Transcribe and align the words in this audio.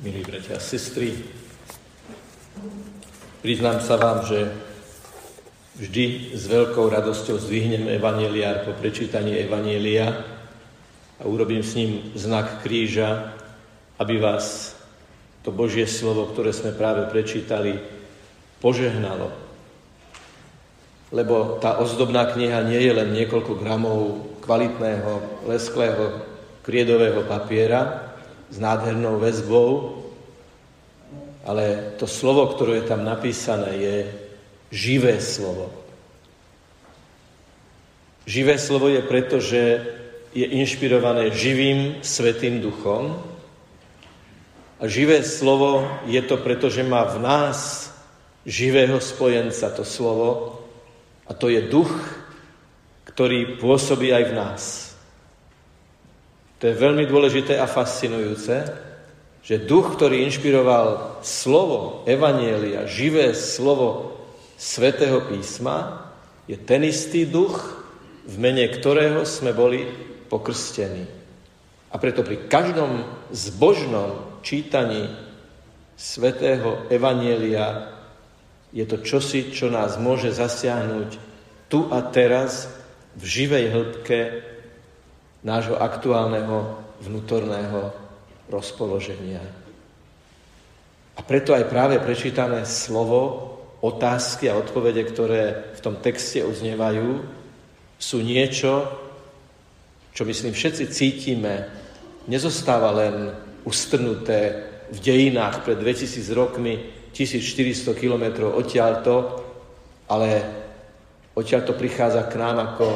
milí 0.00 0.24
bratia 0.24 0.56
a 0.56 0.64
sestry. 0.64 1.12
Priznám 3.44 3.84
sa 3.84 4.00
vám, 4.00 4.24
že 4.24 4.48
vždy 5.76 6.32
s 6.32 6.48
veľkou 6.48 6.88
radosťou 6.88 7.36
zdvihnem 7.36 7.84
evaneliár 8.00 8.64
po 8.64 8.72
prečítaní 8.80 9.36
evanielia 9.44 10.24
a 11.20 11.28
urobím 11.28 11.60
s 11.60 11.76
ním 11.76 12.16
znak 12.16 12.64
kríža, 12.64 13.36
aby 14.00 14.16
vás 14.16 14.72
to 15.44 15.52
Božie 15.52 15.84
slovo, 15.84 16.32
ktoré 16.32 16.56
sme 16.56 16.72
práve 16.72 17.04
prečítali, 17.12 17.76
požehnalo. 18.64 19.28
Lebo 21.12 21.60
tá 21.60 21.76
ozdobná 21.76 22.24
kniha 22.32 22.64
nie 22.64 22.80
je 22.80 22.92
len 22.96 23.12
niekoľko 23.12 23.52
gramov 23.60 24.32
kvalitného, 24.48 25.44
lesklého, 25.44 26.24
kriedového 26.64 27.20
papiera, 27.28 28.09
s 28.50 28.56
nádhernou 28.58 29.22
väzbou, 29.22 30.02
ale 31.46 31.94
to 31.96 32.04
slovo, 32.04 32.50
ktoré 32.52 32.82
je 32.82 32.90
tam 32.90 33.06
napísané, 33.06 33.70
je 33.78 33.96
živé 34.70 35.22
slovo. 35.22 35.72
Živé 38.26 38.58
slovo 38.58 38.86
je 38.92 39.02
preto, 39.02 39.40
že 39.40 39.82
je 40.30 40.46
inšpirované 40.46 41.34
živým 41.34 41.98
svetým 42.06 42.62
duchom. 42.62 43.18
A 44.80 44.86
živé 44.86 45.26
slovo 45.26 45.82
je 46.06 46.22
to 46.22 46.38
preto, 46.38 46.70
že 46.70 46.86
má 46.86 47.04
v 47.04 47.18
nás 47.18 47.90
živého 48.46 49.00
spojenca 49.02 49.68
to 49.74 49.84
slovo 49.84 50.62
a 51.26 51.34
to 51.34 51.50
je 51.50 51.60
duch, 51.66 51.92
ktorý 53.04 53.58
pôsobí 53.60 54.14
aj 54.14 54.24
v 54.30 54.36
nás. 54.36 54.62
To 56.60 56.68
je 56.68 56.76
veľmi 56.76 57.08
dôležité 57.08 57.56
a 57.56 57.64
fascinujúce, 57.64 58.68
že 59.40 59.64
duch, 59.64 59.96
ktorý 59.96 60.20
inšpiroval 60.28 61.20
slovo 61.24 62.04
Evanielia, 62.04 62.84
živé 62.84 63.32
slovo 63.32 64.20
Svetého 64.60 65.24
písma, 65.24 66.04
je 66.44 66.60
ten 66.60 66.84
istý 66.84 67.24
duch, 67.24 67.80
v 68.28 68.36
mene 68.36 68.68
ktorého 68.68 69.24
sme 69.24 69.56
boli 69.56 69.88
pokrstení. 70.28 71.08
A 71.90 71.96
preto 71.96 72.20
pri 72.20 72.44
každom 72.44 73.08
zbožnom 73.32 74.40
čítaní 74.44 75.08
Svetého 75.96 76.84
Evanielia 76.92 77.96
je 78.70 78.84
to 78.84 79.00
čosi, 79.00 79.48
čo 79.50 79.72
nás 79.72 79.96
môže 79.96 80.28
zasiahnuť 80.30 81.10
tu 81.72 81.88
a 81.88 82.04
teraz 82.04 82.68
v 83.16 83.24
živej 83.24 83.64
hĺbke 83.72 84.20
nášho 85.40 85.76
aktuálneho 85.76 86.76
vnútorného 87.00 87.92
rozpoloženia. 88.52 89.40
A 91.16 91.20
preto 91.24 91.52
aj 91.52 91.68
práve 91.68 91.96
prečítané 92.00 92.64
slovo, 92.64 93.48
otázky 93.80 94.52
a 94.52 94.56
odpovede, 94.60 95.04
ktoré 95.08 95.72
v 95.76 95.80
tom 95.80 95.96
texte 96.04 96.44
uznievajú, 96.44 97.24
sú 97.96 98.20
niečo, 98.20 98.88
čo 100.12 100.22
myslím 100.28 100.52
všetci 100.52 100.84
cítime, 100.92 101.68
nezostáva 102.28 102.92
len 102.92 103.32
ustrnuté 103.64 104.68
v 104.92 104.98
dejinách 105.00 105.64
pred 105.64 105.80
2000 105.80 106.32
rokmi, 106.36 106.74
1400 107.12 107.90
kilometrov 107.96 108.54
odtiaľto, 108.54 109.44
ale 110.08 110.28
odtiaľto 111.34 111.74
prichádza 111.74 112.26
k 112.30 112.38
nám 112.38 112.56
ako 112.74 112.86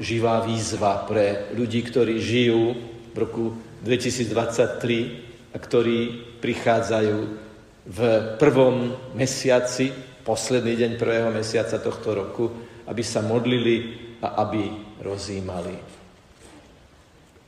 živá 0.00 0.40
výzva 0.40 1.04
pre 1.04 1.52
ľudí, 1.52 1.84
ktorí 1.84 2.16
žijú 2.16 2.74
v 3.12 3.16
roku 3.20 3.52
2023 3.84 5.52
a 5.52 5.56
ktorí 5.60 5.98
prichádzajú 6.40 7.18
v 7.84 7.98
prvom 8.40 8.96
mesiaci, 9.12 9.92
posledný 10.24 10.76
deň 10.76 10.90
prvého 10.96 11.28
mesiaca 11.28 11.76
tohto 11.80 12.16
roku, 12.16 12.44
aby 12.88 13.02
sa 13.04 13.20
modlili 13.20 13.76
a 14.24 14.40
aby 14.44 14.72
rozímali. 15.04 15.76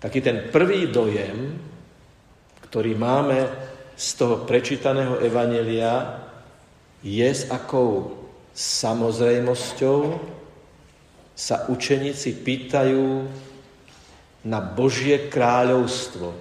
Taký 0.01 0.19
ten 0.21 0.51
prvý 0.51 0.91
dojem, 0.91 1.57
ktorý 2.69 2.93
máme 2.99 3.39
z 3.95 4.09
toho 4.19 4.43
prečítaného 4.43 5.21
evanelia, 5.23 6.27
je 7.05 7.29
s 7.29 7.47
akou 7.51 8.19
samozrejmosťou 8.51 9.99
sa 11.33 11.69
učeníci 11.69 12.45
pýtajú 12.45 13.25
na 14.45 14.59
Božie 14.61 15.31
kráľovstvo. 15.31 16.35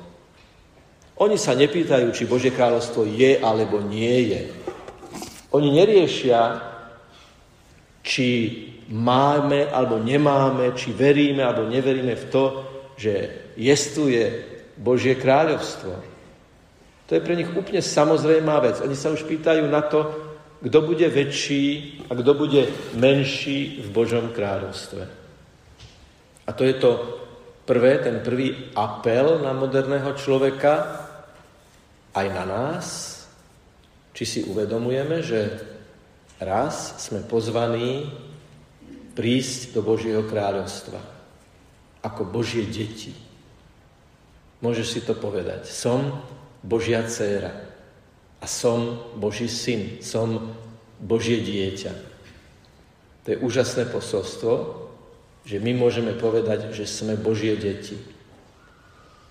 Oni 1.22 1.38
sa 1.38 1.54
nepýtajú, 1.54 2.10
či 2.12 2.26
Božie 2.26 2.50
kráľovstvo 2.50 3.06
je 3.06 3.38
alebo 3.38 3.78
nie 3.78 4.34
je. 4.34 4.42
Oni 5.54 5.70
neriešia, 5.70 6.72
či 8.02 8.28
máme 8.90 9.70
alebo 9.70 10.02
nemáme, 10.02 10.74
či 10.74 10.92
veríme 10.92 11.46
alebo 11.46 11.70
neveríme 11.70 12.18
v 12.18 12.26
to, 12.34 12.46
že 12.98 13.14
jestuje 13.56 14.24
Božie 14.82 15.14
kráľovstvo. 15.14 15.94
To 17.06 17.12
je 17.14 17.22
pre 17.22 17.36
nich 17.36 17.52
úplne 17.52 17.84
samozrejmá 17.84 18.64
vec. 18.64 18.80
Oni 18.82 18.96
sa 18.96 19.12
už 19.12 19.28
pýtajú 19.28 19.68
na 19.68 19.84
to, 19.84 20.31
kto 20.62 20.78
bude 20.86 21.10
väčší 21.10 21.66
a 22.06 22.14
kto 22.14 22.32
bude 22.38 22.70
menší 22.94 23.82
v 23.82 23.88
Božom 23.90 24.30
kráľovstve. 24.30 25.04
A 26.46 26.50
to 26.54 26.62
je 26.62 26.76
to 26.78 26.92
prvé, 27.66 27.98
ten 27.98 28.22
prvý 28.22 28.70
apel 28.78 29.42
na 29.42 29.58
moderného 29.58 30.14
človeka, 30.14 31.08
aj 32.14 32.28
na 32.30 32.44
nás, 32.46 32.86
či 34.12 34.24
si 34.28 34.40
uvedomujeme, 34.46 35.24
že 35.26 35.40
raz 36.38 37.02
sme 37.10 37.26
pozvaní 37.26 38.06
prísť 39.18 39.74
do 39.74 39.82
Božieho 39.82 40.28
kráľovstva 40.28 41.00
ako 42.06 42.22
Božie 42.28 42.68
deti. 42.70 43.14
Môžeš 44.62 44.88
si 44.88 45.02
to 45.02 45.18
povedať. 45.18 45.66
Som 45.70 46.22
Božia 46.62 47.02
dcéra 47.02 47.71
a 48.42 48.46
som 48.50 48.98
Boží 49.22 49.46
syn, 49.46 50.02
som 50.02 50.58
Božie 50.98 51.46
dieťa. 51.46 51.94
To 53.26 53.28
je 53.30 53.38
úžasné 53.38 53.86
posolstvo, 53.94 54.82
že 55.46 55.62
my 55.62 55.78
môžeme 55.78 56.18
povedať, 56.18 56.74
že 56.74 56.90
sme 56.90 57.18
Božie 57.18 57.54
deti. 57.54 57.98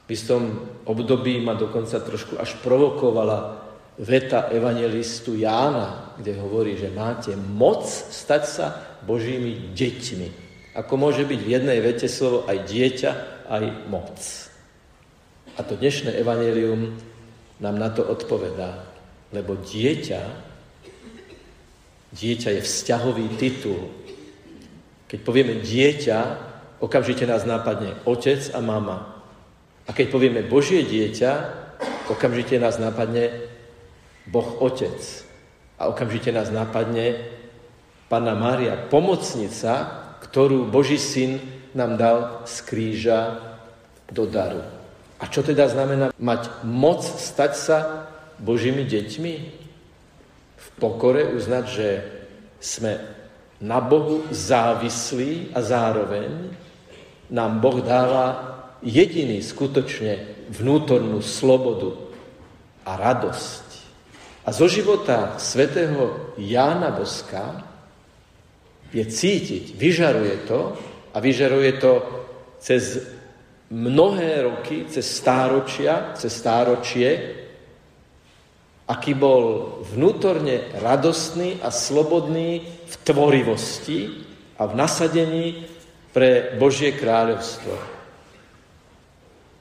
V 0.06 0.08
istom 0.10 0.66
období 0.86 1.38
ma 1.38 1.54
dokonca 1.54 2.02
trošku 2.02 2.38
až 2.38 2.58
provokovala 2.62 3.62
veta 3.98 4.50
evangelistu 4.50 5.38
Jána, 5.38 6.18
kde 6.18 6.34
hovorí, 6.38 6.74
že 6.74 6.90
máte 6.90 7.34
moc 7.38 7.86
stať 7.86 8.42
sa 8.46 8.66
Božími 9.06 9.74
deťmi. 9.74 10.28
Ako 10.74 10.94
môže 10.98 11.26
byť 11.26 11.40
v 11.42 11.52
jednej 11.54 11.78
vete 11.82 12.06
slovo 12.10 12.46
aj 12.46 12.58
dieťa, 12.66 13.10
aj 13.50 13.64
moc. 13.90 14.18
A 15.58 15.66
to 15.66 15.74
dnešné 15.74 16.14
evanelium 16.18 16.94
nám 17.58 17.76
na 17.78 17.90
to 17.90 18.06
odpovedá. 18.06 18.89
Lebo 19.30 19.54
dieťa, 19.58 20.22
dieťa 22.10 22.50
je 22.58 22.60
vzťahový 22.66 23.26
titul. 23.38 23.90
Keď 25.06 25.18
povieme 25.22 25.62
dieťa, 25.62 26.18
okamžite 26.82 27.26
nás 27.26 27.46
nápadne 27.46 27.94
otec 28.06 28.42
a 28.50 28.58
mama. 28.58 29.20
A 29.86 29.94
keď 29.94 30.06
povieme 30.10 30.42
Božie 30.46 30.86
dieťa, 30.86 31.32
okamžite 32.10 32.58
nás 32.58 32.78
nápadne 32.78 33.30
Boh 34.26 34.62
Otec. 34.62 34.98
A 35.78 35.90
okamžite 35.90 36.30
nás 36.30 36.50
nápadne 36.50 37.26
Panna 38.10 38.34
Mária, 38.34 38.78
pomocnica, 38.90 39.86
ktorú 40.22 40.66
Boží 40.70 40.98
syn 40.98 41.38
nám 41.74 41.98
dal 41.98 42.18
z 42.46 42.56
kríža 42.66 43.18
do 44.10 44.26
daru. 44.26 44.62
A 45.22 45.30
čo 45.30 45.42
teda 45.46 45.70
znamená 45.70 46.10
mať 46.18 46.66
moc 46.66 47.02
stať 47.02 47.52
sa 47.54 47.78
Božími 48.40 48.88
deťmi? 48.88 49.34
V 50.60 50.66
pokore 50.80 51.28
uznať, 51.30 51.64
že 51.68 51.88
sme 52.60 53.00
na 53.60 53.80
Bohu 53.80 54.24
závislí 54.32 55.52
a 55.52 55.60
zároveň 55.60 56.52
nám 57.28 57.60
Boh 57.60 57.84
dáva 57.84 58.26
jediný 58.80 59.44
skutočne 59.44 60.48
vnútornú 60.48 61.20
slobodu 61.20 61.94
a 62.88 62.96
radosť. 62.96 63.66
A 64.44 64.50
zo 64.56 64.66
života 64.66 65.36
svätého 65.36 66.32
Jána 66.40 66.90
Boska 66.90 67.60
je 68.90 69.04
cítiť, 69.04 69.76
vyžaruje 69.76 70.36
to 70.48 70.74
a 71.12 71.20
vyžaruje 71.20 71.72
to 71.78 71.92
cez 72.58 73.04
mnohé 73.70 74.42
roky, 74.42 74.88
cez 74.90 75.06
stáročia, 75.06 76.16
cez 76.18 76.32
stáročie, 76.34 77.08
aký 78.90 79.14
bol 79.14 79.78
vnútorne 79.94 80.66
radostný 80.82 81.62
a 81.62 81.70
slobodný 81.70 82.66
v 82.66 82.94
tvorivosti 83.06 84.26
a 84.58 84.66
v 84.66 84.74
nasadení 84.74 85.46
pre 86.10 86.58
Božie 86.58 86.98
kráľovstvo. 86.98 87.70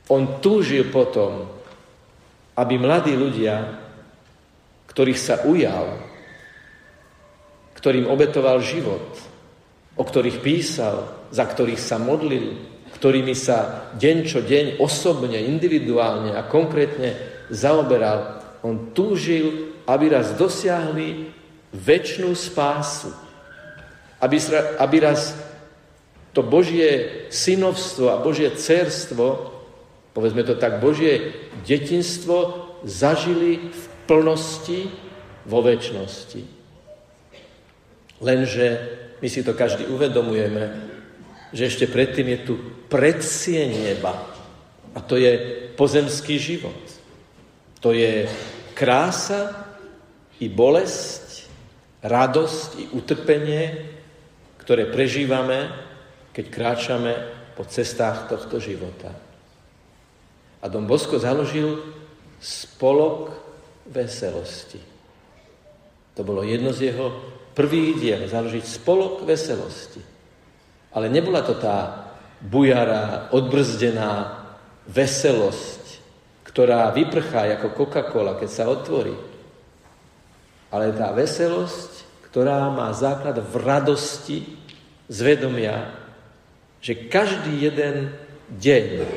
On 0.10 0.42
túžil 0.42 0.90
potom, 0.90 1.46
aby 2.58 2.82
mladí 2.82 3.14
ľudia, 3.14 3.78
ktorých 4.90 5.22
sa 5.22 5.46
ujal, 5.46 6.02
ktorým 7.78 8.10
obetoval 8.10 8.66
život, 8.66 9.14
o 9.94 10.04
ktorých 10.04 10.42
písal, 10.42 11.30
za 11.30 11.46
ktorých 11.46 11.78
sa 11.78 12.02
modlil, 12.02 12.58
ktorými 12.98 13.38
sa 13.38 13.94
deň 13.94 14.18
čo 14.26 14.42
deň 14.42 14.82
osobne, 14.82 15.38
individuálne 15.38 16.34
a 16.34 16.50
konkrétne 16.50 17.14
zaoberal, 17.54 18.39
on 18.62 18.92
túžil, 18.92 19.76
aby 19.88 20.12
raz 20.12 20.36
dosiahli 20.36 21.32
väčšnú 21.72 22.36
spásu. 22.36 23.14
Aby, 24.20 24.36
aby 24.78 24.98
raz 25.00 25.32
to 26.36 26.44
Božie 26.44 27.26
synovstvo 27.32 28.12
a 28.12 28.22
Božie 28.22 28.52
cerstvo, 28.52 29.56
povedzme 30.12 30.44
to 30.44 30.60
tak, 30.60 30.84
Božie 30.84 31.32
detinstvo 31.64 32.68
zažili 32.84 33.72
v 33.72 33.84
plnosti 34.06 34.92
vo 35.48 35.64
väčšnosti. 35.64 36.42
Lenže 38.20 38.66
my 39.24 39.28
si 39.32 39.44
to 39.44 39.56
každý 39.56 39.88
uvedomujeme, 39.88 40.92
že 41.56 41.72
ešte 41.72 41.86
predtým 41.88 42.28
je 42.36 42.40
tu 42.44 42.54
predsie 42.92 43.68
neba. 43.72 44.16
A 44.94 45.00
to 45.00 45.16
je 45.16 45.64
pozemský 45.80 46.36
život. 46.36 46.89
To 47.80 47.96
je 47.96 48.28
krása 48.76 49.72
i 50.40 50.48
bolesť, 50.52 51.48
radosť 52.04 52.70
i 52.80 52.86
utrpenie, 52.96 53.64
ktoré 54.64 54.88
prežívame, 54.88 55.72
keď 56.32 56.46
kráčame 56.48 57.14
po 57.56 57.68
cestách 57.68 58.32
tohto 58.32 58.60
života. 58.60 59.12
A 60.60 60.66
Dom 60.68 60.88
Bosko 60.88 61.20
založil 61.20 61.80
spolok 62.40 63.36
veselosti. 63.88 64.80
To 66.16 66.22
bolo 66.24 66.44
jedno 66.44 66.76
z 66.76 66.92
jeho 66.92 67.16
prvých 67.56 67.96
diel, 68.00 68.22
založiť 68.28 68.64
spolok 68.64 69.24
veselosti. 69.24 70.04
Ale 70.96 71.12
nebola 71.12 71.44
to 71.44 71.56
tá 71.56 72.12
bujará, 72.40 73.32
odbrzdená 73.36 74.40
veselosť, 74.88 75.79
ktorá 76.60 76.92
vyprchá 76.92 77.56
ako 77.56 77.72
Coca-Cola, 77.72 78.36
keď 78.36 78.50
sa 78.52 78.68
otvorí. 78.68 79.16
Ale 80.76 80.92
tá 80.92 81.16
veselosť, 81.16 82.04
ktorá 82.28 82.68
má 82.68 82.92
základ 82.92 83.40
v 83.40 83.56
radosti, 83.64 84.60
zvedomia, 85.08 85.88
že 86.84 87.08
každý 87.08 87.64
jeden 87.64 88.12
deň, 88.60 89.08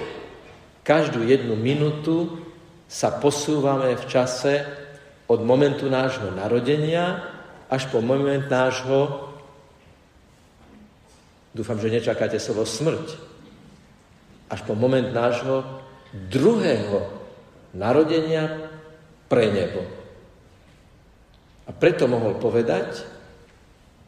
každú 0.87 1.27
jednu 1.27 1.59
minútu 1.59 2.47
sa 2.87 3.11
posúvame 3.11 3.99
v 3.99 4.05
čase 4.06 4.62
od 5.27 5.43
momentu 5.43 5.91
nášho 5.91 6.31
narodenia 6.31 7.27
až 7.67 7.91
po 7.91 7.99
moment 7.99 8.47
nášho, 8.47 9.35
dúfam, 11.50 11.83
že 11.83 11.91
nečakáte 11.91 12.39
slovo 12.39 12.62
smrť, 12.62 13.19
až 14.47 14.62
po 14.62 14.79
moment 14.79 15.11
nášho 15.11 15.67
druhého 16.31 17.22
narodenia 17.73 18.69
pre 19.29 19.49
nebo. 19.49 19.83
A 21.65 21.71
preto 21.73 22.05
mohol 22.05 22.37
povedať 22.37 23.05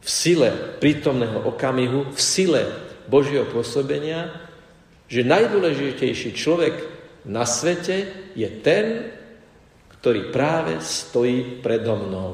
v 0.04 0.08
sile 0.08 0.52
prítomného 0.80 1.48
okamihu, 1.48 2.12
v 2.12 2.20
sile 2.20 2.62
Božieho 3.08 3.48
pôsobenia, 3.48 4.32
že 5.08 5.24
najdôležitejší 5.24 6.36
človek 6.36 6.74
na 7.24 7.48
svete 7.48 8.28
je 8.36 8.48
ten, 8.60 9.12
ktorý 9.96 10.28
práve 10.28 10.76
stojí 10.84 11.64
predo 11.64 11.96
mnou. 11.96 12.32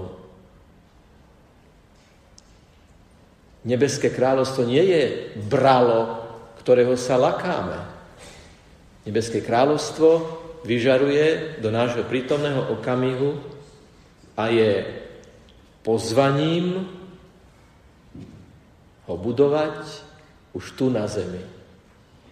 Nebeské 3.62 4.08
kráľovstvo 4.08 4.64
nie 4.64 4.82
je 4.82 5.02
bralo, 5.46 6.24
ktorého 6.64 6.96
sa 6.96 7.20
lakáme. 7.20 7.76
Nebeské 9.04 9.44
kráľovstvo 9.44 10.39
vyžaruje 10.64 11.58
do 11.64 11.72
nášho 11.72 12.04
prítomného 12.04 12.72
okamihu 12.76 13.40
a 14.36 14.48
je 14.52 14.84
pozvaním 15.80 16.84
ho 19.08 19.14
budovať 19.16 19.80
už 20.52 20.64
tu 20.76 20.92
na 20.92 21.08
zemi. 21.10 21.40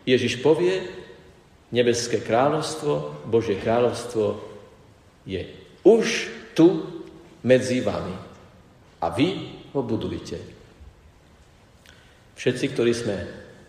Ježiš 0.07 0.41
povie, 0.41 0.89
nebeské 1.75 2.21
kráľovstvo, 2.23 3.25
Božie 3.29 3.61
kráľovstvo 3.61 4.41
je 5.29 5.45
už 5.85 6.07
tu 6.57 6.85
medzi 7.45 7.85
vami. 7.85 8.17
A 8.99 9.07
vy 9.13 9.29
ho 9.75 9.81
budujte. 9.85 10.39
Všetci, 12.35 12.65
ktorí 12.73 12.93
sme 12.95 13.17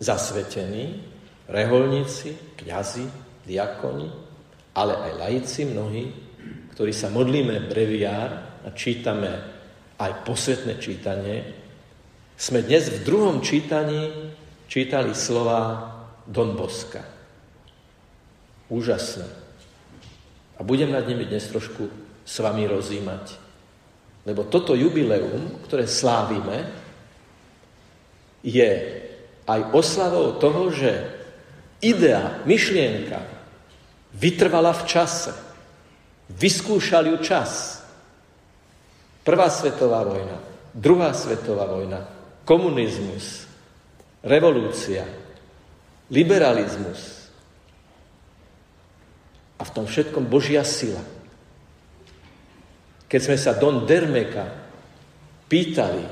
zasvetení, 0.00 1.02
reholníci, 1.50 2.56
kňazi, 2.62 3.06
diakoni, 3.46 4.29
ale 4.80 4.96
aj 4.96 5.12
laici 5.20 5.68
mnohí, 5.68 6.08
ktorí 6.72 6.96
sa 6.96 7.12
modlíme 7.12 7.68
breviár 7.68 8.64
a 8.64 8.68
čítame 8.72 9.28
aj 10.00 10.24
posvetné 10.24 10.80
čítanie, 10.80 11.36
sme 12.40 12.64
dnes 12.64 12.88
v 12.88 13.04
druhom 13.04 13.44
čítaní 13.44 14.32
čítali 14.64 15.12
slova 15.12 15.92
Don 16.24 16.56
Boska. 16.56 17.04
Úžasné. 18.72 19.28
A 20.56 20.64
budem 20.64 20.88
nad 20.88 21.04
nimi 21.04 21.28
dnes 21.28 21.44
trošku 21.52 21.92
s 22.24 22.36
vami 22.40 22.64
rozímať. 22.64 23.36
Lebo 24.24 24.48
toto 24.48 24.72
jubileum, 24.72 25.60
ktoré 25.68 25.84
slávime, 25.84 26.64
je 28.40 28.70
aj 29.44 29.60
oslavou 29.76 30.40
toho, 30.40 30.72
že 30.72 30.92
idea, 31.84 32.40
myšlienka, 32.48 33.39
Vytrvala 34.14 34.74
v 34.74 34.82
čase. 34.86 35.32
Vyskúšal 36.30 37.10
ju 37.10 37.16
čas. 37.22 37.82
Prvá 39.20 39.52
svetová 39.52 40.02
vojna, 40.02 40.38
druhá 40.72 41.12
svetová 41.12 41.68
vojna, 41.68 42.02
komunizmus, 42.42 43.46
revolúcia, 44.24 45.04
liberalizmus. 46.08 47.30
A 49.60 49.62
v 49.62 49.70
tom 49.76 49.84
všetkom 49.84 50.24
Božia 50.24 50.64
sila. 50.64 51.04
Keď 53.10 53.20
sme 53.20 53.36
sa 53.36 53.58
Don 53.58 53.84
Dermeka 53.84 54.48
pýtali 55.50 56.04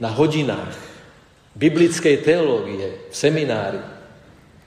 na 0.00 0.08
hodinách 0.08 0.74
biblickej 1.54 2.24
teológie 2.24 3.10
v 3.10 3.14
seminári, 3.14 3.93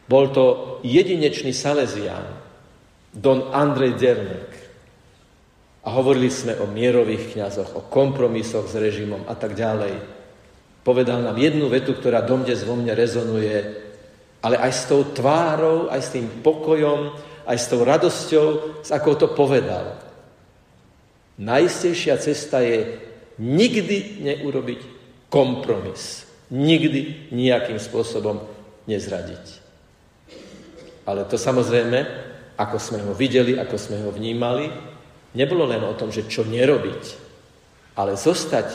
bol 0.08 0.32
to 0.32 0.80
jedinečný 0.88 1.52
Salesián, 1.52 2.24
Don 3.12 3.52
Andrej 3.52 4.00
Dernek. 4.00 4.50
A 5.84 5.92
hovorili 5.96 6.28
sme 6.32 6.56
o 6.60 6.68
mierových 6.68 7.36
kňazoch, 7.36 7.76
o 7.76 7.82
kompromisoch 7.88 8.68
s 8.68 8.76
režimom 8.76 9.24
a 9.28 9.36
tak 9.36 9.56
ďalej. 9.56 9.96
Povedal 10.84 11.24
nám 11.24 11.36
jednu 11.36 11.68
vetu, 11.68 11.96
ktorá 11.96 12.24
domdes 12.24 12.64
vo 12.64 12.76
mne 12.76 12.96
rezonuje, 12.96 13.56
ale 14.44 14.56
aj 14.60 14.72
s 14.72 14.84
tou 14.88 15.04
tvárou, 15.04 15.92
aj 15.92 16.02
s 16.04 16.14
tým 16.16 16.28
pokojom, 16.44 17.12
aj 17.48 17.58
s 17.60 17.68
tou 17.68 17.84
radosťou, 17.84 18.48
s 18.84 18.90
akou 18.92 19.16
to 19.16 19.32
povedal. 19.32 20.00
Najistejšia 21.40 22.16
cesta 22.20 22.64
je 22.64 23.00
nikdy 23.40 24.24
neurobiť 24.24 24.80
kompromis. 25.28 26.24
Nikdy 26.48 27.32
nejakým 27.36 27.76
spôsobom 27.76 28.40
nezradiť. 28.88 29.67
Ale 31.08 31.24
to 31.24 31.40
samozrejme, 31.40 32.00
ako 32.60 32.78
sme 32.78 33.00
ho 33.08 33.16
videli, 33.16 33.56
ako 33.56 33.76
sme 33.80 34.04
ho 34.04 34.12
vnímali, 34.12 34.68
nebolo 35.40 35.64
len 35.64 35.80
o 35.88 35.96
tom, 35.96 36.12
že 36.12 36.28
čo 36.28 36.44
nerobiť, 36.44 37.04
ale 37.96 38.20
zostať 38.20 38.68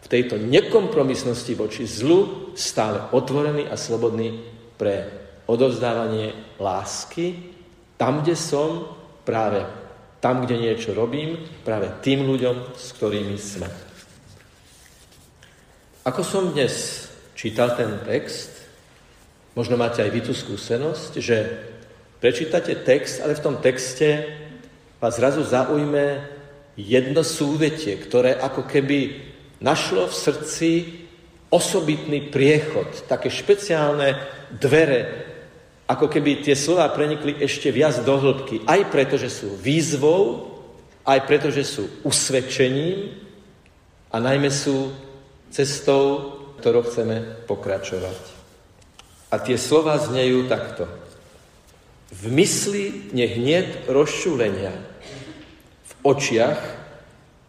v 0.00 0.06
tejto 0.06 0.36
nekompromisnosti 0.36 1.52
voči 1.56 1.88
zlu 1.88 2.52
stále 2.52 3.10
otvorený 3.16 3.64
a 3.70 3.80
slobodný 3.80 4.44
pre 4.76 5.08
odovzdávanie 5.48 6.56
lásky, 6.60 7.56
tam, 7.96 8.20
kde 8.20 8.36
som, 8.36 8.86
práve 9.24 9.64
tam, 10.20 10.44
kde 10.44 10.60
niečo 10.60 10.92
robím, 10.92 11.40
práve 11.64 11.88
tým 12.04 12.28
ľuďom, 12.28 12.76
s 12.76 12.92
ktorými 12.96 13.36
sme. 13.40 13.68
Ako 16.04 16.20
som 16.24 16.52
dnes 16.52 17.06
čítal 17.36 17.76
ten 17.76 18.00
text, 18.04 18.52
možno 19.56 19.76
máte 19.76 20.00
aj 20.04 20.10
vy 20.12 20.20
tú 20.24 20.32
skúsenosť, 20.32 21.12
že 21.20 21.36
Prečítate 22.20 22.84
text, 22.84 23.24
ale 23.24 23.32
v 23.32 23.44
tom 23.44 23.56
texte 23.64 24.28
vás 25.00 25.16
zrazu 25.16 25.40
zaujme 25.40 26.20
jedno 26.76 27.24
súvetie, 27.24 27.96
ktoré 27.96 28.36
ako 28.36 28.68
keby 28.68 29.24
našlo 29.64 30.04
v 30.04 30.14
srdci 30.14 30.70
osobitný 31.48 32.28
priechod, 32.28 33.08
také 33.08 33.32
špeciálne 33.32 34.20
dvere, 34.52 35.26
ako 35.88 36.06
keby 36.06 36.46
tie 36.46 36.54
slova 36.54 36.86
prenikli 36.92 37.40
ešte 37.40 37.72
viac 37.74 37.98
do 38.04 38.14
hĺbky. 38.14 38.62
Aj 38.68 38.84
preto, 38.86 39.18
že 39.18 39.32
sú 39.32 39.58
výzvou, 39.58 40.46
aj 41.02 41.26
preto, 41.26 41.50
že 41.50 41.66
sú 41.66 41.88
usvedčením 42.06 43.16
a 44.12 44.16
najmä 44.22 44.52
sú 44.52 44.94
cestou, 45.50 46.36
ktorou 46.62 46.86
chceme 46.86 47.48
pokračovať. 47.50 48.20
A 49.34 49.40
tie 49.42 49.58
slova 49.58 49.98
znejú 49.98 50.46
takto. 50.46 50.86
V 52.10 52.26
mysli 52.26 53.14
nech 53.14 53.38
niet 53.38 53.86
rozčúlenia, 53.86 54.74
v 55.86 55.92
očiach 56.02 56.58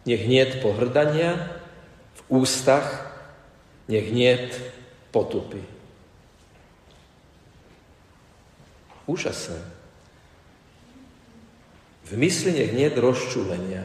nech 0.06 0.24
niet 0.30 0.62
pohrdania, 0.62 1.58
v 2.14 2.22
ústach 2.30 3.10
nech 3.90 4.14
niet 4.14 4.54
potupy. 5.10 5.66
Úžasné. 9.10 9.60
V 12.06 12.12
mysli 12.16 12.54
nech 12.54 12.72
nie 12.72 12.88
rozčúlenia. 12.94 13.84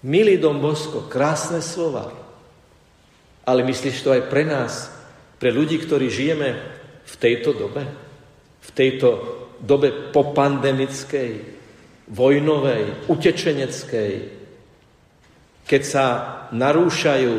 Milý 0.00 0.40
Dom 0.40 0.64
Bosko, 0.64 1.04
krásne 1.12 1.60
slova. 1.60 2.08
Ale 3.44 3.66
myslíš 3.66 4.00
to 4.00 4.14
aj 4.16 4.32
pre 4.32 4.48
nás, 4.48 4.88
pre 5.42 5.52
ľudí, 5.52 5.76
ktorí 5.76 6.08
žijeme 6.08 6.56
v 7.04 7.14
tejto 7.20 7.52
dobe? 7.52 7.84
V 8.60 8.68
tejto 8.76 9.08
dobe 9.60 10.12
popandemickej, 10.12 11.30
vojnovej, 12.10 13.06
utečeneckej, 13.06 14.12
keď 15.64 15.82
sa 15.86 16.06
narúšajú 16.50 17.34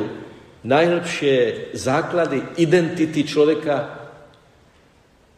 najlepšie 0.64 1.36
základy 1.76 2.40
identity 2.62 3.28
človeka 3.28 4.08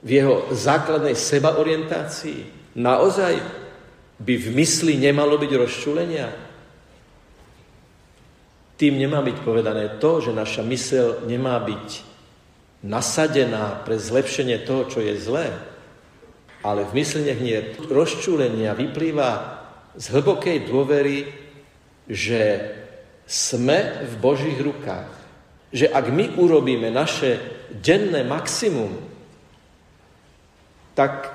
v 0.04 0.10
jeho 0.22 0.36
základnej 0.54 1.18
sebaorientácii? 1.18 2.76
Naozaj 2.78 3.34
by 4.22 4.34
v 4.38 4.48
mysli 4.54 5.00
nemalo 5.00 5.40
byť 5.42 5.52
rozčulenia? 5.58 6.28
Tým 8.78 8.94
nemá 9.00 9.24
byť 9.24 9.38
povedané 9.42 9.98
to, 9.98 10.20
že 10.20 10.36
naša 10.36 10.62
mysel 10.68 11.24
nemá 11.26 11.58
byť 11.58 11.90
nasadená 12.84 13.82
pre 13.88 13.96
zlepšenie 13.96 14.62
toho, 14.68 14.86
čo 14.92 15.00
je 15.00 15.16
zlé. 15.16 15.73
Ale 16.64 16.88
v 16.88 16.96
mysli 17.04 17.28
nie 17.36 17.60
rozčúlenia 17.92 18.72
vyplýva 18.72 19.30
z 20.00 20.06
hlbokej 20.16 20.64
dôvery, 20.66 21.28
že 22.08 22.72
sme 23.28 24.04
v 24.08 24.14
Božích 24.20 24.60
rukách. 24.60 25.12
Že 25.74 25.92
ak 25.92 26.06
my 26.10 26.26
urobíme 26.40 26.88
naše 26.88 27.40
denné 27.74 28.24
maximum, 28.24 28.94
tak 30.94 31.34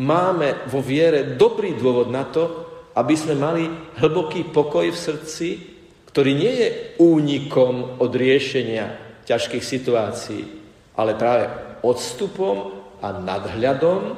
máme 0.00 0.66
vo 0.68 0.80
viere 0.80 1.36
dobrý 1.36 1.76
dôvod 1.76 2.08
na 2.08 2.24
to, 2.24 2.66
aby 2.96 3.12
sme 3.12 3.36
mali 3.36 3.68
hlboký 4.00 4.48
pokoj 4.48 4.88
v 4.88 4.96
srdci, 4.96 5.48
ktorý 6.08 6.32
nie 6.32 6.52
je 6.64 6.68
únikom 6.96 8.00
od 8.00 8.08
riešenia 8.08 8.96
ťažkých 9.28 9.60
situácií, 9.60 10.42
ale 10.96 11.12
práve 11.12 11.44
odstupom 11.84 12.72
a 13.04 13.12
nadhľadom, 13.12 14.16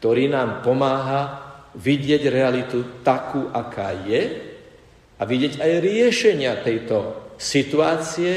ktorý 0.00 0.32
nám 0.32 0.64
pomáha 0.64 1.52
vidieť 1.76 2.22
realitu 2.32 3.04
takú, 3.04 3.52
aká 3.52 3.92
je 4.08 4.22
a 5.20 5.22
vidieť 5.28 5.60
aj 5.60 5.72
riešenia 5.84 6.64
tejto 6.64 7.28
situácie, 7.36 8.32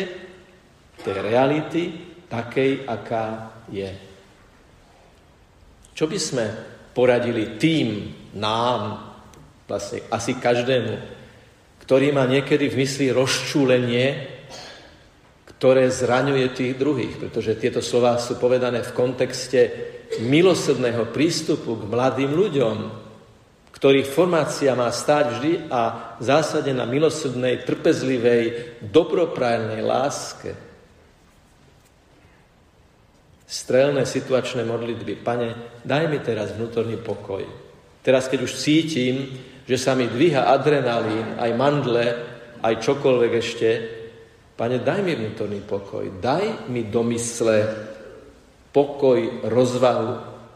tej 0.99 1.15
reality, 1.23 1.83
takej, 2.27 2.83
aká 2.83 3.55
je. 3.71 3.87
Čo 5.95 6.11
by 6.11 6.19
sme 6.19 6.45
poradili 6.91 7.55
tým, 7.55 8.11
nám, 8.35 8.99
vlastne 9.63 10.03
asi 10.11 10.35
každému, 10.35 10.93
ktorý 11.87 12.11
má 12.11 12.27
niekedy 12.27 12.67
v 12.67 12.79
mysli 12.83 13.07
rozčúlenie, 13.15 14.05
ktoré 15.63 15.87
zraňuje 15.87 16.51
tých 16.51 16.75
druhých, 16.75 17.15
pretože 17.15 17.55
tieto 17.55 17.79
slova 17.79 18.19
sú 18.19 18.35
povedané 18.35 18.83
v 18.83 18.91
kontexte 18.91 19.61
milosrdného 20.19 21.07
prístupu 21.15 21.79
k 21.79 21.87
mladým 21.87 22.35
ľuďom, 22.35 22.91
ktorých 23.71 24.11
formácia 24.11 24.75
má 24.75 24.91
stáť 24.91 25.25
vždy 25.31 25.53
a 25.71 26.11
v 26.19 26.23
zásade 26.27 26.67
na 26.75 26.83
milosrdnej, 26.83 27.63
trpezlivej, 27.63 28.75
dobroprajnej 28.91 29.79
láske 29.79 30.51
strelné 33.47 34.03
situačné 34.03 34.67
modlitby. 34.67 35.23
Pane, 35.23 35.79
daj 35.87 36.11
mi 36.11 36.19
teraz 36.19 36.51
vnútorný 36.59 36.99
pokoj. 36.99 37.47
Teraz, 38.03 38.27
keď 38.27 38.51
už 38.51 38.59
cítim, 38.59 39.31
že 39.63 39.79
sa 39.79 39.95
mi 39.95 40.11
dvíha 40.11 40.43
adrenalín, 40.43 41.39
aj 41.39 41.51
mandle, 41.55 42.05
aj 42.59 42.83
čokoľvek 42.83 43.31
ešte, 43.39 44.02
Pane, 44.53 44.77
daj 44.79 45.01
mi 45.01 45.17
vnútorný 45.17 45.61
pokoj. 45.65 46.21
Daj 46.21 46.69
mi 46.69 46.85
do 46.85 47.01
mysle 47.09 47.65
pokoj, 48.69 49.45
rozvahu 49.49 50.11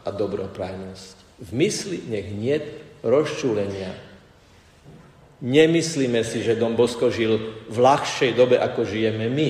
a 0.06 0.08
dobroprajnosť. 0.14 1.16
V 1.42 1.50
mysli 1.54 1.98
nech 2.06 2.30
nie 2.34 2.58
rozčúlenia. 3.02 3.94
Nemyslíme 5.38 6.26
si, 6.26 6.42
že 6.42 6.58
Dom 6.58 6.74
Bosko 6.74 7.14
žil 7.14 7.38
v 7.70 7.76
ľahšej 7.78 8.34
dobe, 8.34 8.58
ako 8.58 8.82
žijeme 8.82 9.30
my. 9.30 9.48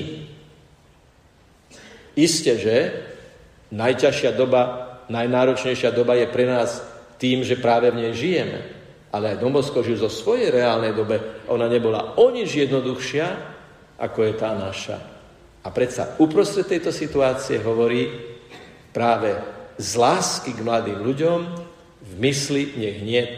Isté, 2.13 2.61
že 2.61 2.75
Najťažšia 3.69 4.33
doba, 4.33 4.61
najnáročnejšia 5.13 5.93
doba 5.93 6.17
je 6.17 6.25
pre 6.25 6.49
nás 6.49 6.81
tým, 7.21 7.45
že 7.45 7.61
práve 7.61 7.93
v 7.93 8.01
nej 8.01 8.13
žijeme. 8.17 8.59
Ale 9.13 9.33
aj 9.33 9.41
Domosko 9.41 9.85
žil 9.85 9.97
zo 9.97 10.09
svojej 10.09 10.49
reálnej 10.49 10.93
dobe. 10.93 11.45
Ona 11.49 11.69
nebola 11.69 12.17
o 12.17 12.29
nič 12.33 12.49
jednoduchšia, 12.65 13.57
ako 13.99 14.19
je 14.25 14.33
tá 14.39 14.55
naša. 14.55 14.97
A 15.59 15.67
predsa 15.75 16.15
uprostred 16.17 16.65
tejto 16.71 16.95
situácie 16.95 17.59
hovorí 17.59 18.07
práve 18.95 19.35
z 19.75 19.99
lásky 19.99 20.55
k 20.55 20.63
mladým 20.63 21.03
ľuďom 21.03 21.39
v 21.99 22.11
mysli 22.23 22.79
nech 22.79 22.99
niet 23.03 23.37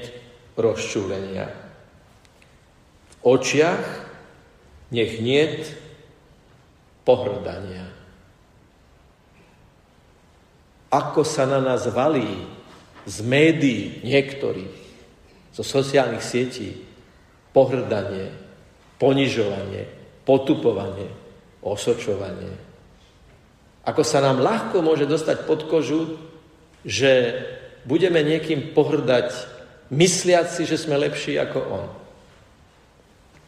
rozčúlenia. 0.55 1.49
V 3.09 3.15
očiach 3.25 3.83
nech 4.93 5.17
niet 5.17 5.65
pohrdania 7.01 8.01
ako 10.91 11.23
sa 11.23 11.47
na 11.47 11.63
nás 11.63 11.87
valí 11.87 12.43
z 13.07 13.23
médií 13.23 14.03
niektorých, 14.03 14.77
zo 15.55 15.63
sociálnych 15.63 16.21
sietí, 16.21 16.83
pohrdanie, 17.55 18.35
ponižovanie, 18.99 19.87
potupovanie, 20.25 21.09
osočovanie. 21.61 22.53
Ako 23.81 24.05
sa 24.05 24.21
nám 24.21 24.41
ľahko 24.41 24.85
môže 24.85 25.09
dostať 25.09 25.49
pod 25.49 25.65
kožu, 25.65 26.17
že 26.85 27.37
budeme 27.85 28.21
niekým 28.21 28.77
pohrdať, 28.77 29.33
mysliať 29.89 30.47
si, 30.53 30.63
že 30.69 30.77
sme 30.77 31.01
lepší 31.01 31.41
ako 31.41 31.59
on. 31.59 31.85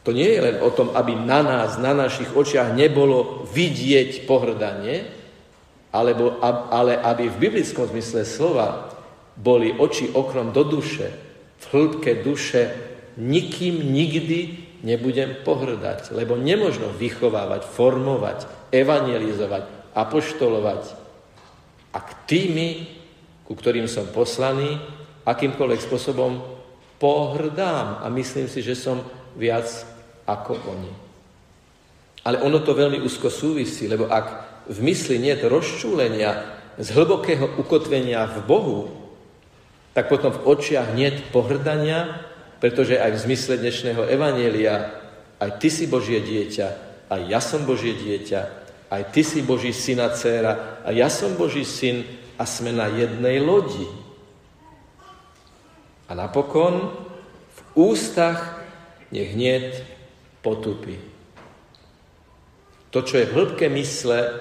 To 0.03 0.11
nie 0.11 0.35
je 0.35 0.41
len 0.43 0.57
o 0.59 0.67
tom, 0.73 0.91
aby 0.97 1.15
na 1.15 1.39
nás, 1.39 1.79
na 1.79 1.95
našich 1.95 2.33
očiach 2.35 2.75
nebolo 2.75 3.47
vidieť 3.47 4.27
pohrdanie, 4.27 5.07
alebo, 5.93 6.41
ale 6.73 6.97
aby 6.97 7.29
v 7.29 7.39
biblickom 7.47 7.87
zmysle 7.87 8.25
slova 8.25 8.89
boli 9.37 9.71
oči 9.71 10.11
okrom 10.11 10.49
do 10.51 10.65
duše, 10.65 11.07
v 11.61 11.65
hĺbke 11.71 12.25
duše 12.25 12.73
nikým 13.15 13.79
nikdy 13.93 14.62
nebudem 14.83 15.41
pohrdať, 15.47 16.11
lebo 16.11 16.35
nemožno 16.35 16.91
vychovávať, 16.91 17.63
formovať, 17.63 18.69
evangelizovať, 18.69 19.95
apoštolovať, 19.95 20.83
ak 21.95 22.27
tými, 22.27 22.89
ku 23.47 23.55
ktorým 23.55 23.87
som 23.87 24.09
poslaný, 24.11 24.77
akýmkoľvek 25.23 25.79
spôsobom 25.79 26.43
pohrdám 26.99 28.03
a 28.03 28.07
myslím 28.11 28.51
si, 28.51 28.59
že 28.59 28.75
som 28.75 28.99
viac 29.39 29.65
ako 30.27 30.59
oni. 30.67 30.91
Ale 32.23 32.39
ono 32.43 32.59
to 32.63 32.75
veľmi 32.75 33.03
úzko 33.03 33.27
súvisí, 33.27 33.87
lebo 33.87 34.07
ak 34.07 34.27
v 34.71 34.79
mysli 34.87 35.19
nie 35.19 35.35
je 35.35 35.47
rozčúlenia 35.47 36.31
z 36.79 36.87
hlbokého 36.95 37.59
ukotvenia 37.59 38.23
v 38.31 38.37
Bohu, 38.47 38.79
tak 39.93 40.09
potom 40.09 40.33
v 40.33 40.43
očiach 40.47 40.95
nie 40.95 41.11
pohrdania, 41.29 42.32
pretože 42.63 42.95
aj 42.95 43.11
v 43.11 43.23
zmysle 43.27 43.59
dnešného 43.59 44.07
evanielia 44.07 44.95
aj 45.35 45.59
ty 45.59 45.67
si 45.67 45.83
Božie 45.83 46.23
dieťa, 46.23 46.67
aj 47.11 47.21
ja 47.27 47.43
som 47.43 47.67
Božie 47.67 47.91
dieťa, 47.91 48.41
aj 48.87 49.11
ty 49.11 49.19
si 49.19 49.43
Boží 49.43 49.75
syn 49.75 49.99
a 49.99 50.07
dcéra, 50.15 50.79
a 50.79 50.95
ja 50.95 51.11
som 51.11 51.35
Boží 51.35 51.67
syn 51.67 52.07
a 52.39 52.47
sme 52.47 52.71
na 52.71 52.87
jednej 52.87 53.43
lodi. 53.43 53.83
A 56.07 56.15
napokon 56.15 56.87
v 57.51 57.59
ústach 57.75 58.63
nech 59.11 59.35
niet 59.35 59.83
potupy. 60.39 60.95
To, 62.95 63.03
čo 63.03 63.19
je 63.19 63.27
v 63.27 63.35
hĺbke 63.35 63.67
mysle, 63.75 64.39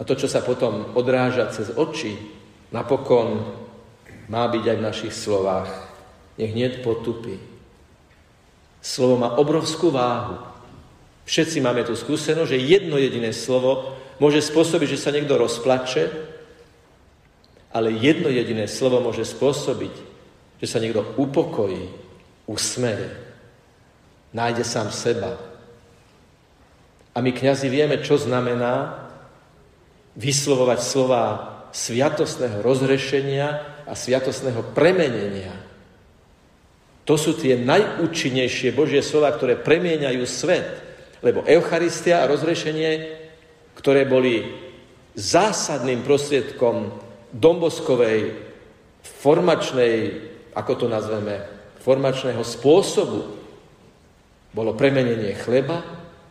A 0.00 0.04
to, 0.04 0.16
čo 0.16 0.32
sa 0.32 0.40
potom 0.40 0.96
odráža 0.96 1.52
cez 1.52 1.68
oči, 1.76 2.16
napokon 2.72 3.52
má 4.32 4.48
byť 4.48 4.64
aj 4.64 4.76
v 4.80 4.86
našich 4.88 5.12
slovách. 5.12 5.89
Nech 6.40 6.56
nie 6.56 6.72
potupy. 6.80 7.36
Slovo 8.80 9.20
má 9.20 9.36
obrovskú 9.36 9.92
váhu. 9.92 10.40
Všetci 11.28 11.60
máme 11.60 11.84
tú 11.84 11.92
skúsenosť, 11.92 12.48
že 12.48 12.64
jedno 12.64 12.96
jediné 12.96 13.36
slovo 13.36 13.92
môže 14.16 14.40
spôsobiť, 14.40 14.96
že 14.96 15.02
sa 15.04 15.12
niekto 15.12 15.36
rozplače, 15.36 16.08
ale 17.70 17.92
jedno 17.92 18.32
jediné 18.32 18.64
slovo 18.66 19.04
môže 19.04 19.28
spôsobiť, 19.28 19.94
že 20.58 20.66
sa 20.66 20.80
niekto 20.80 21.04
upokojí, 21.20 21.92
usmeje, 22.48 23.14
nájde 24.32 24.64
sám 24.64 24.88
seba. 24.90 25.36
A 27.14 27.20
my 27.20 27.30
kňazi 27.36 27.68
vieme, 27.68 28.00
čo 28.00 28.16
znamená 28.16 29.06
vyslovovať 30.16 30.80
slova 30.82 31.22
sviatostného 31.70 32.64
rozrešenia 32.64 33.46
a 33.86 33.92
sviatostného 33.94 34.74
premenenia. 34.74 35.69
To 37.10 37.18
sú 37.18 37.34
tie 37.34 37.58
najúčinnejšie 37.58 38.70
Božie 38.70 39.02
slova, 39.02 39.34
ktoré 39.34 39.58
premieňajú 39.58 40.22
svet. 40.30 40.78
Lebo 41.26 41.42
Eucharistia 41.42 42.22
a 42.22 42.30
rozrešenie, 42.30 43.18
ktoré 43.74 44.06
boli 44.06 44.46
zásadným 45.18 46.06
prostriedkom 46.06 46.94
domboskovej 47.34 48.38
formačnej, 49.02 50.22
ako 50.54 50.72
to 50.78 50.86
nazveme, 50.86 51.42
formačného 51.82 52.46
spôsobu, 52.46 53.26
bolo 54.54 54.78
premenenie 54.78 55.34
chleba 55.34 55.82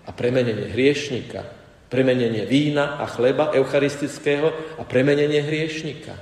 a 0.08 0.16
premenenie 0.16 0.72
hriešnika 0.72 1.60
premenenie 1.90 2.46
vína 2.46 3.02
a 3.02 3.10
chleba 3.10 3.50
eucharistického 3.58 4.78
a 4.78 4.86
premenenie 4.86 5.42
hriešnika. 5.42 6.14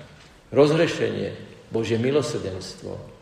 Rozrešenie, 0.56 1.36
Božie 1.76 2.00
milosrdenstvo. 2.00 3.17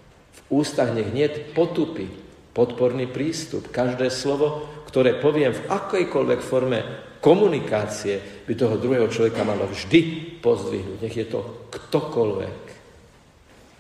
Ústach 0.50 0.94
nech 0.94 1.10
nie 1.10 1.26
potupy, 1.54 2.06
podporný 2.54 3.10
prístup. 3.10 3.74
Každé 3.74 4.14
slovo, 4.14 4.66
ktoré 4.88 5.18
poviem 5.18 5.52
v 5.52 5.66
akejkoľvek 5.66 6.40
forme 6.40 6.80
komunikácie, 7.20 8.46
by 8.46 8.54
toho 8.54 8.78
druhého 8.78 9.10
človeka 9.10 9.42
malo 9.42 9.66
vždy 9.66 10.38
pozdvihnúť. 10.40 11.00
Nech 11.02 11.18
je 11.18 11.28
to 11.28 11.68
ktokoľvek. 11.74 12.60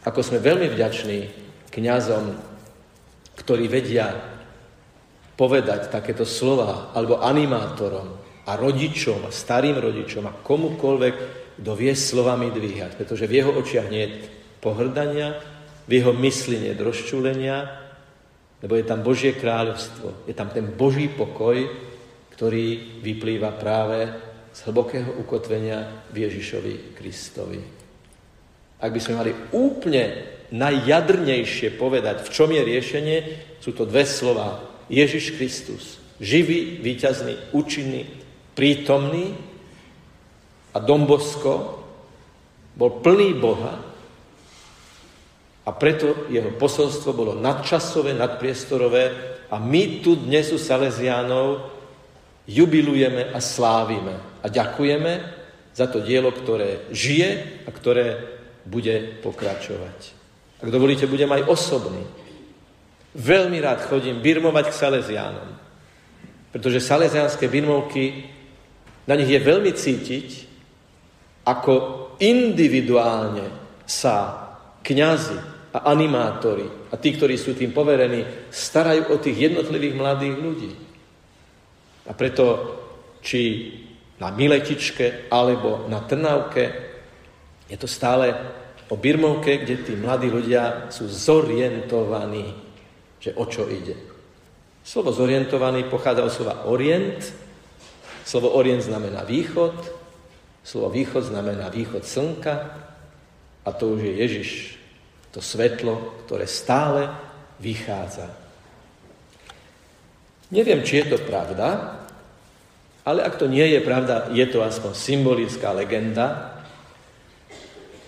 Ako 0.09 0.19
sme 0.25 0.41
veľmi 0.41 0.73
vďační 0.73 1.19
kňazom, 1.69 2.33
ktorí 3.37 3.69
vedia 3.69 4.09
povedať 5.37 5.93
takéto 5.93 6.25
slova, 6.25 6.95
alebo 6.95 7.21
animátorom, 7.21 8.25
a 8.45 8.51
rodičom, 8.53 9.25
a 9.25 9.33
starým 9.33 9.81
rodičom 9.81 10.23
a 10.29 10.37
komukoľvek, 10.45 11.15
kto 11.57 11.71
vie 11.73 11.93
slovami 11.97 12.53
dvíhať. 12.53 12.93
Pretože 12.93 13.25
v 13.25 13.41
jeho 13.41 13.51
očiach 13.57 13.89
nie 13.89 14.05
je 14.05 14.15
pohrdania, 14.61 15.33
v 15.85 15.91
jeho 16.01 16.13
mysli 16.17 16.61
nie 16.61 16.73
je 16.73 16.81
rozčúlenia, 16.81 17.57
lebo 18.65 18.73
je 18.75 18.85
tam 18.85 19.05
Božie 19.05 19.37
kráľovstvo, 19.37 20.25
je 20.25 20.33
tam 20.33 20.49
ten 20.49 20.65
Boží 20.73 21.05
pokoj, 21.13 21.55
ktorý 22.33 22.99
vyplýva 23.05 23.53
práve 23.53 24.09
z 24.49 24.59
hlbokého 24.65 25.21
ukotvenia 25.21 26.09
v 26.09 26.25
Ježišovi 26.25 26.97
Kristovi. 26.97 27.59
Ak 28.81 28.91
by 28.91 28.99
sme 28.99 29.19
mali 29.21 29.31
úplne 29.53 30.03
najjadrnejšie 30.51 31.77
povedať, 31.77 32.25
v 32.25 32.33
čom 32.33 32.49
je 32.51 32.61
riešenie, 32.63 33.17
sú 33.61 33.71
to 33.77 33.85
dve 33.85 34.03
slova. 34.03 34.61
Ježiš 34.89 35.37
Kristus, 35.37 35.97
živý, 36.21 36.81
výťazný, 36.81 37.53
účinný 37.53 38.05
prítomný 38.55 39.35
a 40.71 40.77
Dombosko 40.79 41.83
bol 42.73 43.03
plný 43.03 43.29
Boha 43.37 43.75
a 45.65 45.73
preto 45.73 46.29
jeho 46.29 46.53
posolstvo 46.53 47.11
bolo 47.17 47.33
nadčasové, 47.41 48.13
nadpriestorové 48.13 49.03
a 49.49 49.57
my 49.57 50.05
tu 50.05 50.13
dnes 50.13 50.45
u 50.53 50.61
Salesiánov 50.61 51.73
jubilujeme 52.45 53.33
a 53.33 53.41
slávime 53.41 54.41
a 54.41 54.47
ďakujeme 54.47 55.13
za 55.73 55.89
to 55.89 56.05
dielo, 56.05 56.29
ktoré 56.29 56.85
žije 56.93 57.65
a 57.65 57.69
ktoré 57.73 58.21
bude 58.65 59.17
pokračovať. 59.25 59.97
Ak 60.61 60.69
dovolíte, 60.69 61.09
budem 61.09 61.29
aj 61.33 61.49
osobný. 61.49 62.05
Veľmi 63.17 63.57
rád 63.59 63.89
chodím 63.89 64.21
birmovať 64.21 64.69
k 64.69 64.79
Salesiánom, 64.79 65.49
pretože 66.53 66.85
salesiánske 66.85 67.49
birmovky 67.49 68.29
na 69.09 69.17
nich 69.17 69.29
je 69.33 69.41
veľmi 69.41 69.71
cítiť, 69.73 70.27
ako 71.45 71.73
individuálne 72.21 73.49
sa 73.85 74.45
kňazi 74.81 75.54
a 75.75 75.91
animátori 75.91 76.63
a 76.87 76.95
tí, 76.95 77.11
ktorí 77.11 77.35
sú 77.35 77.51
tým 77.51 77.75
poverení, 77.75 78.47
starajú 78.47 79.11
o 79.11 79.19
tých 79.19 79.51
jednotlivých 79.51 79.95
mladých 79.99 80.35
ľudí. 80.39 80.71
A 82.07 82.11
preto, 82.15 82.45
či 83.19 83.71
na 84.23 84.31
Miletičke 84.31 85.27
alebo 85.27 85.91
na 85.91 85.99
Trnavke, 86.07 86.65
je 87.67 87.75
to 87.75 87.89
stále 87.91 88.31
o 88.87 88.95
Birmovke, 88.95 89.59
kde 89.59 89.83
tí 89.83 89.93
mladí 89.99 90.31
ľudia 90.31 90.87
sú 90.93 91.11
zorientovaní, 91.11 92.55
že 93.19 93.35
o 93.35 93.43
čo 93.43 93.67
ide. 93.67 93.97
Slovo 94.85 95.11
zorientovaný 95.11 95.89
pochádza 95.91 96.23
od 96.23 96.31
slova 96.31 96.55
orient, 96.69 97.19
Slovo 98.25 98.57
orient 98.57 98.81
znamená 98.81 99.21
východ, 99.21 99.77
slovo 100.65 100.89
východ 100.89 101.29
znamená 101.29 101.69
východ 101.69 102.01
slnka 102.01 102.73
a 103.61 103.69
to 103.69 103.93
už 103.93 104.01
je 104.01 104.13
Ježiš, 104.17 104.74
to 105.35 105.43
svetlo, 105.43 106.23
ktoré 106.23 106.47
stále 106.47 107.11
vychádza. 107.59 108.31
Neviem, 110.55 110.79
či 110.87 111.03
je 111.03 111.11
to 111.11 111.19
pravda, 111.27 111.99
ale 113.03 113.19
ak 113.19 113.35
to 113.35 113.51
nie 113.51 113.67
je 113.75 113.83
pravda, 113.83 114.31
je 114.31 114.47
to 114.47 114.63
aspoň 114.63 114.95
symbolická 114.95 115.75
legenda, 115.75 116.55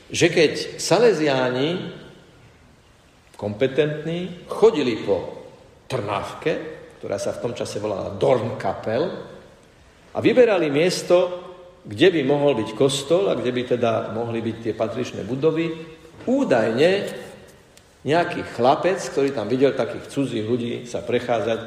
že 0.08 0.32
keď 0.32 0.80
Salesiáni, 0.80 1.92
kompetentní, 3.36 4.48
chodili 4.48 5.04
po 5.04 5.44
Trnávke, 5.92 6.52
ktorá 6.98 7.20
sa 7.20 7.36
v 7.36 7.44
tom 7.44 7.54
čase 7.54 7.84
volala 7.84 8.16
Dornkapel, 8.16 9.04
a 10.16 10.24
vyberali 10.24 10.72
miesto, 10.74 11.46
kde 11.86 12.10
by 12.10 12.22
mohol 12.26 12.58
byť 12.58 12.74
kostol 12.74 13.30
a 13.30 13.38
kde 13.38 13.52
by 13.54 13.62
teda 13.78 14.16
mohli 14.18 14.42
byť 14.42 14.58
tie 14.64 14.74
patričné 14.74 15.22
budovy. 15.22 15.97
Údajne 16.28 17.08
nejaký 18.04 18.44
chlapec, 18.56 19.00
ktorý 19.00 19.32
tam 19.32 19.48
videl 19.48 19.72
takých 19.72 20.12
cudzích 20.12 20.46
ľudí 20.46 20.84
sa 20.84 21.00
prechádzať, 21.00 21.60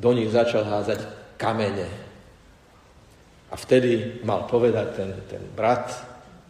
do 0.00 0.10
nich 0.16 0.30
začal 0.32 0.64
házať 0.64 1.04
kamene. 1.36 1.90
A 3.50 3.54
vtedy 3.58 4.22
mal 4.22 4.46
povedať 4.46 4.86
ten, 4.94 5.10
ten 5.26 5.42
brat, 5.52 5.90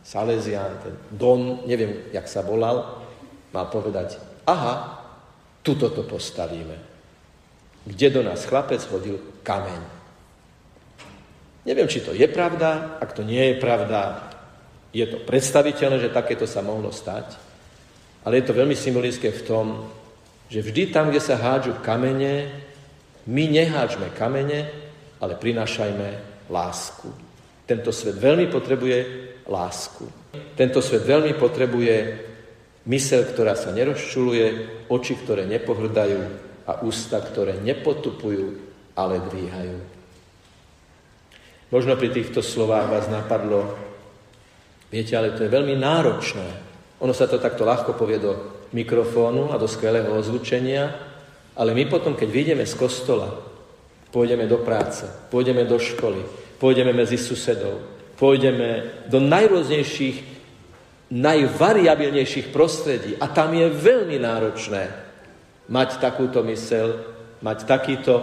Salesian, 0.05 0.81
ten 0.81 0.95
Don, 1.13 1.65
neviem, 1.65 2.09
jak 2.13 2.29
sa 2.29 2.41
volal, 2.45 3.05
mal 3.53 3.67
povedať, 3.69 4.21
aha, 4.49 5.01
tuto 5.61 5.93
to 5.93 6.05
postavíme. 6.05 6.77
Kde 7.85 8.09
do 8.09 8.21
nás 8.25 8.45
chlapec 8.45 8.85
hodil 8.93 9.21
kameň. 9.45 9.81
Neviem, 11.69 11.89
či 11.89 12.01
to 12.01 12.17
je 12.17 12.25
pravda, 12.29 12.97
ak 13.01 13.13
to 13.13 13.21
nie 13.21 13.53
je 13.53 13.57
pravda, 13.61 14.30
je 14.91 15.07
to 15.07 15.23
predstaviteľné, 15.23 16.03
že 16.03 16.15
takéto 16.15 16.47
sa 16.51 16.63
mohlo 16.67 16.91
stať, 16.91 17.39
ale 18.27 18.43
je 18.43 18.45
to 18.51 18.59
veľmi 18.59 18.75
symbolické 18.75 19.31
v 19.31 19.47
tom, 19.47 19.67
že 20.51 20.67
vždy 20.67 20.91
tam, 20.91 21.09
kde 21.09 21.23
sa 21.23 21.39
hádžu 21.39 21.79
kamene, 21.81 22.51
my 23.31 23.45
neháčme 23.47 24.11
kamene, 24.19 24.67
ale 25.23 25.39
prinášajme 25.39 26.09
lásku. 26.51 27.07
Tento 27.71 27.95
svet 27.95 28.19
veľmi 28.19 28.51
potrebuje 28.51 28.99
lásku. 29.47 30.11
Tento 30.59 30.83
svet 30.83 31.07
veľmi 31.07 31.39
potrebuje 31.39 31.97
mysel, 32.91 33.23
ktorá 33.31 33.55
sa 33.55 33.71
nerozčuluje, 33.71 34.47
oči, 34.91 35.15
ktoré 35.23 35.47
nepohrdajú 35.47 36.21
a 36.67 36.83
ústa, 36.83 37.23
ktoré 37.23 37.63
nepotupujú, 37.63 38.59
ale 38.99 39.23
dvíhajú. 39.23 39.79
Možno 41.71 41.95
pri 41.95 42.11
týchto 42.11 42.43
slovách 42.43 42.91
vás 42.91 43.07
napadlo, 43.07 43.90
viete, 44.91 45.15
ale 45.15 45.33
to 45.33 45.47
je 45.47 45.55
veľmi 45.55 45.79
náročné. 45.79 46.47
Ono 47.01 47.15
sa 47.17 47.25
to 47.31 47.41
takto 47.41 47.65
ľahko 47.65 47.97
povie 47.97 48.21
do 48.21 48.33
mikrofónu 48.77 49.55
a 49.55 49.57
do 49.57 49.65
skvelého 49.65 50.13
ozvučenia, 50.13 50.93
ale 51.57 51.75
my 51.75 51.89
potom, 51.89 52.15
keď 52.15 52.29
vyjdeme 52.29 52.65
z 52.67 52.75
kostola, 52.77 53.31
pôjdeme 54.11 54.45
do 54.51 54.61
práce, 54.61 55.07
pôjdeme 55.31 55.65
do 55.65 55.79
školy, 55.79 56.23
pôjdeme 56.59 56.93
medzi 56.93 57.17
susedov, 57.17 57.81
pôjdeme 58.19 59.03
do 59.09 59.19
najrôznejších, 59.23 60.43
najvariabilnejších 61.11 62.55
prostredí 62.55 63.19
a 63.19 63.27
tam 63.31 63.51
je 63.55 63.67
veľmi 63.67 64.19
náročné 64.23 65.11
mať 65.67 65.99
takúto 66.03 66.43
mysel, 66.47 67.03
mať 67.43 67.67
takýto 67.67 68.15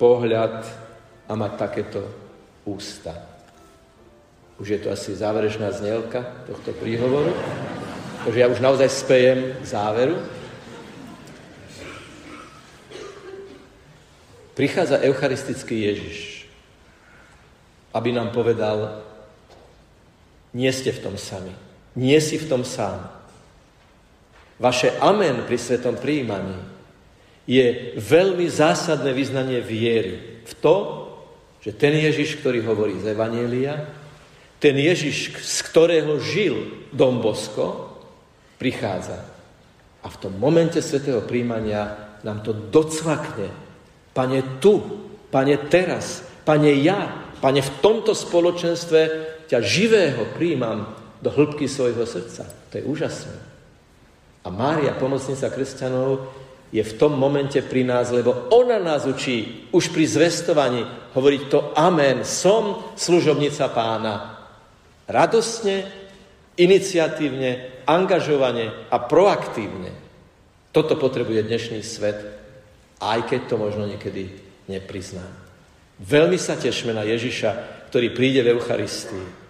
pohľad 0.00 0.64
a 1.28 1.32
mať 1.32 1.52
takéto 1.56 2.00
ústa. 2.68 3.35
Už 4.56 4.68
je 4.68 4.80
to 4.80 4.88
asi 4.88 5.12
záverečná 5.12 5.68
znielka 5.68 6.24
tohto 6.48 6.72
príhovoru, 6.72 7.28
takže 8.24 8.40
ja 8.40 8.48
už 8.48 8.64
naozaj 8.64 8.88
spejem 8.88 9.52
k 9.60 9.64
záveru. 9.68 10.16
Prichádza 14.56 15.04
eucharistický 15.04 15.84
Ježiš, 15.84 16.48
aby 17.92 18.16
nám 18.16 18.32
povedal, 18.32 19.04
nie 20.56 20.72
ste 20.72 20.88
v 20.88 21.04
tom 21.04 21.20
sami, 21.20 21.52
nie 21.92 22.16
si 22.24 22.40
v 22.40 22.48
tom 22.48 22.64
sám. 22.64 23.12
Vaše 24.56 24.96
amen 25.04 25.44
pri 25.44 25.60
svetom 25.60 26.00
príjmaní 26.00 26.56
je 27.44 27.92
veľmi 28.00 28.48
zásadné 28.48 29.12
vyznanie 29.12 29.60
viery 29.60 30.40
v 30.48 30.52
to, 30.64 30.76
že 31.60 31.76
ten 31.76 31.92
Ježiš, 31.92 32.40
ktorý 32.40 32.64
hovorí 32.64 32.96
z 32.96 33.12
Evanielia, 33.12 34.05
ten 34.56 34.76
Ježiš, 34.76 35.36
z 35.36 35.58
ktorého 35.68 36.16
žil 36.20 36.88
Dom 36.92 37.20
Bosko, 37.20 37.96
prichádza. 38.56 39.20
A 40.00 40.06
v 40.08 40.16
tom 40.16 40.38
momente 40.40 40.80
svetého 40.80 41.20
príjmania 41.24 42.16
nám 42.24 42.40
to 42.40 42.54
docvakne. 42.54 43.52
Pane 44.16 44.62
tu, 44.62 44.80
pane 45.28 45.60
teraz, 45.68 46.24
pane 46.46 46.72
ja, 46.80 47.26
pane 47.42 47.60
v 47.60 47.74
tomto 47.84 48.16
spoločenstve 48.16 49.00
ťa 49.50 49.58
živého 49.60 50.24
príjmam 50.34 50.94
do 51.20 51.28
hĺbky 51.28 51.68
svojho 51.68 52.06
srdca. 52.08 52.48
To 52.72 52.74
je 52.80 52.84
úžasné. 52.86 53.36
A 54.46 54.48
Mária, 54.48 54.94
pomocnica 54.94 55.50
kresťanov, 55.50 56.32
je 56.70 56.82
v 56.82 56.96
tom 56.98 57.14
momente 57.14 57.58
pri 57.62 57.86
nás, 57.86 58.10
lebo 58.10 58.50
ona 58.50 58.78
nás 58.78 59.06
učí 59.06 59.68
už 59.70 59.94
pri 59.94 60.04
zvestovaní 60.06 60.82
hovoriť 61.14 61.42
to 61.46 61.72
Amen, 61.78 62.26
som 62.26 62.94
služobnica 62.98 63.70
pána. 63.70 64.35
Radostne, 65.06 65.86
iniciatívne, 66.58 67.82
angažovane 67.86 68.90
a 68.90 68.96
proaktívne. 68.98 69.94
Toto 70.74 70.98
potrebuje 70.98 71.46
dnešný 71.46 71.80
svet, 71.80 72.18
aj 73.00 73.30
keď 73.30 73.40
to 73.48 73.54
možno 73.56 73.86
niekedy 73.86 74.28
neprizná. 74.66 75.24
Veľmi 76.02 76.36
sa 76.36 76.58
tešme 76.58 76.92
na 76.92 77.06
Ježiša, 77.06 77.86
ktorý 77.88 78.12
príde 78.12 78.44
v 78.44 78.58
Eucharistii 78.58 79.46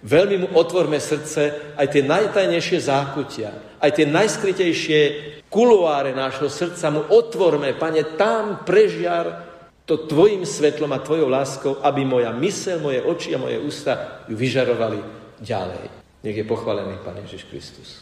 Veľmi 0.00 0.36
mu 0.40 0.48
otvorme 0.56 0.96
srdce 0.96 1.76
aj 1.76 1.86
tie 1.92 2.00
najtajnejšie 2.00 2.78
zákutia, 2.80 3.76
aj 3.84 4.00
tie 4.00 4.06
najskrytejšie 4.08 5.00
kuloáre 5.52 6.16
nášho 6.16 6.48
srdca 6.48 6.88
mu 6.88 7.04
otvorme, 7.12 7.76
pane, 7.76 8.16
tam 8.16 8.64
prežiar 8.64 9.49
to 9.90 10.06
tvojim 10.06 10.46
svetlom 10.46 10.94
a 10.94 11.02
tvojou 11.02 11.26
láskou, 11.26 11.82
aby 11.82 12.06
moja 12.06 12.30
mysel, 12.38 12.78
moje 12.78 13.02
oči 13.02 13.34
a 13.34 13.42
moje 13.42 13.58
ústa 13.58 14.22
ju 14.30 14.38
vyžarovali 14.38 15.02
ďalej. 15.42 15.90
Nech 16.22 16.36
je 16.38 16.46
pochválený 16.46 17.02
Pán 17.02 17.18
Ježiš 17.26 17.50
Kristus. 17.50 17.98